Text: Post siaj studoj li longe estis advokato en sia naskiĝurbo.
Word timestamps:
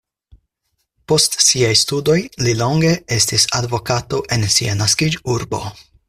Post 1.11 1.35
siaj 1.47 1.73
studoj 1.81 2.15
li 2.47 2.55
longe 2.63 2.93
estis 3.19 3.45
advokato 3.59 4.23
en 4.37 4.47
sia 4.55 4.79
naskiĝurbo. 4.85 5.61